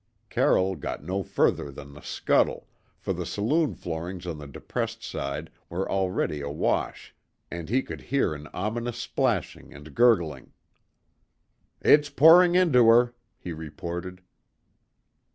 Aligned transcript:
Carroll 0.31 0.75
got 0.77 1.03
no 1.03 1.21
farther 1.21 1.69
than 1.71 1.93
the 1.93 2.01
scuttle, 2.01 2.67
for 2.97 3.13
the 3.13 3.23
saloon 3.23 3.75
floorings 3.75 4.25
on 4.25 4.39
the 4.39 4.47
depressed 4.47 5.03
side 5.03 5.51
were 5.69 5.87
already 5.87 6.41
awash 6.41 7.13
and 7.51 7.69
he 7.69 7.83
could 7.83 8.01
hear 8.01 8.33
an 8.33 8.47
ominous 8.51 8.97
splashing 8.97 9.71
and 9.75 9.93
gurgling. 9.93 10.53
"It's 11.83 12.09
pouring 12.09 12.55
into 12.55 12.87
her," 12.87 13.13
he 13.37 13.53
reported. 13.53 14.23